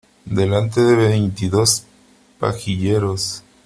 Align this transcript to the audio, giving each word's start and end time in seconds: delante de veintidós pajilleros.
delante 0.25 0.81
de 0.81 0.95
veintidós 0.95 1.85
pajilleros. 2.39 3.43